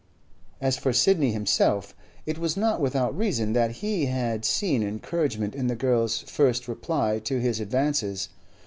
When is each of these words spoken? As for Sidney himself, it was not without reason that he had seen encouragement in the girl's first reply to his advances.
As 0.59 0.77
for 0.77 0.93
Sidney 0.93 1.31
himself, 1.31 1.93
it 2.25 2.39
was 2.39 2.57
not 2.57 2.81
without 2.81 3.15
reason 3.15 3.53
that 3.53 3.69
he 3.85 4.07
had 4.07 4.43
seen 4.45 4.81
encouragement 4.81 5.53
in 5.53 5.67
the 5.67 5.75
girl's 5.75 6.21
first 6.21 6.67
reply 6.67 7.19
to 7.19 7.39
his 7.39 7.59
advances. 7.59 8.29